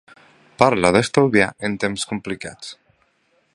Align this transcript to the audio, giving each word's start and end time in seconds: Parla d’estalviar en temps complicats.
Parla 0.61 0.91
d’estalviar 0.95 1.51
en 1.69 1.77
temps 1.85 2.09
complicats. 2.13 2.75